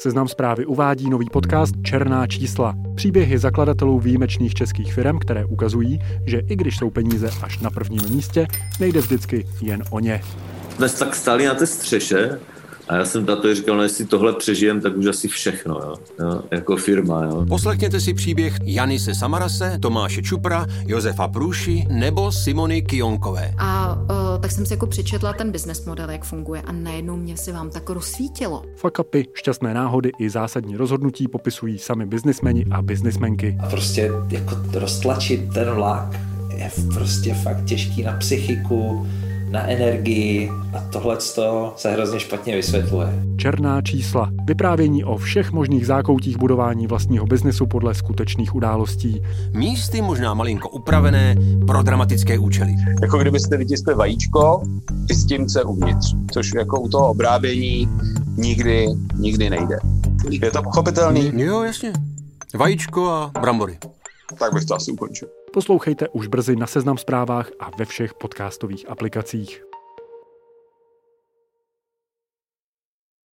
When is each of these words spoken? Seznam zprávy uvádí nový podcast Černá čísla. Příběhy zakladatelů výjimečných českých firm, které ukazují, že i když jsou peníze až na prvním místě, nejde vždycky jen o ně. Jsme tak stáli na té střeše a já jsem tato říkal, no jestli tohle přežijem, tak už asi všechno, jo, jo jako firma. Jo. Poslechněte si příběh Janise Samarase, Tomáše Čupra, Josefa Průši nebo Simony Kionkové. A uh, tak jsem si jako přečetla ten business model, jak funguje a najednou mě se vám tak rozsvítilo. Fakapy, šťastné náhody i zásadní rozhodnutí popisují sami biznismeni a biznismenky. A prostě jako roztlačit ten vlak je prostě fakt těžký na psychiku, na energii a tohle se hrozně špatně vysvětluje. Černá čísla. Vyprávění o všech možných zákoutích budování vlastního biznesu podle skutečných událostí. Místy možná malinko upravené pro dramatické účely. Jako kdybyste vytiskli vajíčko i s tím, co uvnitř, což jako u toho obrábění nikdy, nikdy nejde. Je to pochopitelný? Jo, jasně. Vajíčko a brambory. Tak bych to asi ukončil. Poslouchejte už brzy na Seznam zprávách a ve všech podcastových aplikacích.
Seznam 0.00 0.28
zprávy 0.28 0.66
uvádí 0.66 1.10
nový 1.10 1.26
podcast 1.32 1.74
Černá 1.82 2.26
čísla. 2.26 2.74
Příběhy 2.94 3.38
zakladatelů 3.38 4.00
výjimečných 4.00 4.54
českých 4.54 4.94
firm, 4.94 5.18
které 5.18 5.44
ukazují, 5.44 5.98
že 6.26 6.42
i 6.48 6.56
když 6.56 6.76
jsou 6.76 6.90
peníze 6.90 7.30
až 7.42 7.58
na 7.58 7.70
prvním 7.70 8.00
místě, 8.10 8.46
nejde 8.80 9.00
vždycky 9.00 9.46
jen 9.60 9.82
o 9.90 10.00
ně. 10.00 10.20
Jsme 10.76 10.88
tak 10.88 11.14
stáli 11.14 11.46
na 11.46 11.54
té 11.54 11.66
střeše 11.66 12.38
a 12.88 12.96
já 12.96 13.04
jsem 13.04 13.26
tato 13.26 13.54
říkal, 13.54 13.76
no 13.76 13.82
jestli 13.82 14.04
tohle 14.06 14.32
přežijem, 14.32 14.80
tak 14.80 14.96
už 14.96 15.06
asi 15.06 15.28
všechno, 15.28 15.74
jo, 15.74 15.94
jo 16.20 16.42
jako 16.50 16.76
firma. 16.76 17.24
Jo. 17.24 17.46
Poslechněte 17.48 18.00
si 18.00 18.14
příběh 18.14 18.54
Janise 18.62 19.14
Samarase, 19.14 19.78
Tomáše 19.82 20.22
Čupra, 20.22 20.66
Josefa 20.86 21.28
Průši 21.28 21.86
nebo 21.90 22.32
Simony 22.32 22.82
Kionkové. 22.82 23.54
A 23.58 23.94
uh, 23.94 24.17
tak 24.48 24.54
jsem 24.54 24.66
si 24.66 24.72
jako 24.72 24.86
přečetla 24.86 25.32
ten 25.32 25.52
business 25.52 25.84
model, 25.84 26.10
jak 26.10 26.24
funguje 26.24 26.62
a 26.62 26.72
najednou 26.72 27.16
mě 27.16 27.36
se 27.36 27.52
vám 27.52 27.70
tak 27.70 27.90
rozsvítilo. 27.90 28.62
Fakapy, 28.76 29.26
šťastné 29.34 29.74
náhody 29.74 30.10
i 30.18 30.30
zásadní 30.30 30.76
rozhodnutí 30.76 31.28
popisují 31.28 31.78
sami 31.78 32.06
biznismeni 32.06 32.64
a 32.70 32.82
biznismenky. 32.82 33.56
A 33.60 33.68
prostě 33.68 34.10
jako 34.30 34.56
roztlačit 34.72 35.54
ten 35.54 35.70
vlak 35.70 36.16
je 36.56 36.70
prostě 36.94 37.34
fakt 37.34 37.64
těžký 37.64 38.02
na 38.02 38.12
psychiku, 38.12 39.06
na 39.50 39.66
energii 39.68 40.50
a 40.76 40.80
tohle 40.92 41.16
se 41.76 41.90
hrozně 41.90 42.20
špatně 42.20 42.56
vysvětluje. 42.56 43.08
Černá 43.36 43.82
čísla. 43.82 44.30
Vyprávění 44.44 45.04
o 45.04 45.16
všech 45.16 45.52
možných 45.52 45.86
zákoutích 45.86 46.38
budování 46.38 46.86
vlastního 46.86 47.26
biznesu 47.26 47.66
podle 47.66 47.94
skutečných 47.94 48.54
událostí. 48.54 49.22
Místy 49.52 50.02
možná 50.02 50.34
malinko 50.34 50.68
upravené 50.68 51.36
pro 51.66 51.82
dramatické 51.82 52.38
účely. 52.38 52.74
Jako 53.02 53.18
kdybyste 53.18 53.56
vytiskli 53.56 53.94
vajíčko 53.94 54.62
i 55.10 55.14
s 55.14 55.26
tím, 55.26 55.46
co 55.46 55.64
uvnitř, 55.64 56.14
což 56.32 56.52
jako 56.54 56.80
u 56.80 56.88
toho 56.88 57.08
obrábění 57.08 57.88
nikdy, 58.36 58.86
nikdy 59.18 59.50
nejde. 59.50 59.78
Je 60.42 60.50
to 60.50 60.62
pochopitelný? 60.62 61.32
Jo, 61.34 61.62
jasně. 61.62 61.92
Vajíčko 62.54 63.10
a 63.10 63.30
brambory. 63.40 63.78
Tak 64.38 64.54
bych 64.54 64.64
to 64.64 64.74
asi 64.74 64.92
ukončil. 64.92 65.28
Poslouchejte 65.52 66.08
už 66.08 66.26
brzy 66.26 66.56
na 66.56 66.66
Seznam 66.66 66.98
zprávách 66.98 67.50
a 67.60 67.70
ve 67.78 67.84
všech 67.84 68.14
podcastových 68.14 68.88
aplikacích. 68.88 69.67